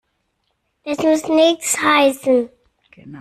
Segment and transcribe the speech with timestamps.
[0.83, 2.49] Das muss nichts heißen.